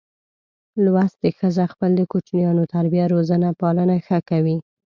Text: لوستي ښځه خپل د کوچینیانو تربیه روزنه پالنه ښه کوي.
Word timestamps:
لوستي 0.85 1.29
ښځه 1.39 1.65
خپل 1.73 1.91
د 1.95 2.01
کوچینیانو 2.11 2.63
تربیه 2.73 3.05
روزنه 3.13 3.49
پالنه 3.59 3.95
ښه 4.05 4.19
کوي. 4.29 4.57